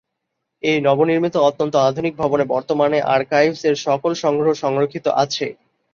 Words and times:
এই 0.63 0.77
নবনির্মিত 0.81 1.35
অত্যন্ত 1.41 1.73
আধুনিক 1.81 2.13
ভবনে 2.15 2.45
বর্তমানে 2.45 2.97
আর্কাইভস 3.15 3.61
এর 3.65 3.75
সকল 3.87 4.11
সংগ্রহ 4.23 4.51
সংরক্ষিত 4.63 5.05
আছে। 5.23 5.47